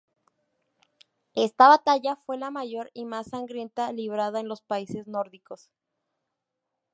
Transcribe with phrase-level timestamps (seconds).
[1.35, 5.69] Esta batalla fue la mayor y más sangrienta librada en los países nórdicos.